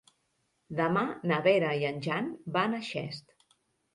[0.79, 1.01] Demà
[1.31, 3.29] na Vera i en Jan van a Xest.